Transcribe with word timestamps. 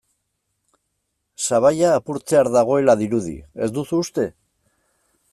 Sabaia 1.47 1.91
apurtzear 1.97 2.49
dagoela 2.55 2.95
dirudi, 3.01 3.35
ez 3.67 3.69
duzu 3.75 4.01
uste? 4.07 4.25